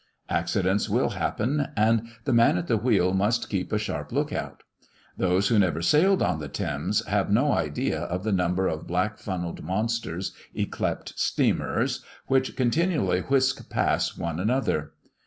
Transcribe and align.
Accidents 0.29 0.89
will 0.89 1.09
happen; 1.09 1.67
and 1.77 2.07
the 2.25 2.33
man 2.33 2.57
at 2.57 2.65
the 2.65 2.75
wheel 2.75 3.13
must 3.13 3.51
keep 3.51 3.71
a 3.71 3.77
sharp 3.77 4.11
look 4.11 4.33
out. 4.33 4.63
Those 5.15 5.49
who 5.49 5.59
never 5.59 5.83
sailed 5.83 6.23
on 6.23 6.39
the 6.39 6.47
Thames, 6.47 7.05
have 7.05 7.29
no 7.29 7.51
idea 7.51 7.99
of 8.05 8.23
the 8.23 8.31
number 8.31 8.67
of 8.67 8.87
black 8.87 9.19
funnelled 9.19 9.61
monsters, 9.63 10.33
yclept 10.57 11.13
steamers, 11.19 12.03
which 12.25 12.55
continually 12.55 13.21
whisk 13.21 13.69
past 13.69 14.17
one 14.17 14.39
another. 14.39 14.93